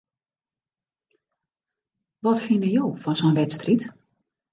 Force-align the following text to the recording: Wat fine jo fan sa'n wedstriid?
Wat 2.25 2.39
fine 2.45 2.67
jo 2.77 2.85
fan 3.01 3.15
sa'n 3.19 3.37
wedstriid? 3.41 3.81